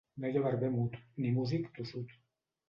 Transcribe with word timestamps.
No 0.21 0.29
hi 0.29 0.37
ha 0.37 0.41
barber 0.45 0.69
mut, 0.77 0.97
ni 1.25 1.35
músic 1.35 1.69
tossut. 1.77 2.19